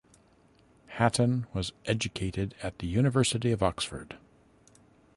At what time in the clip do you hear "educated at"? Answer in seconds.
1.85-2.79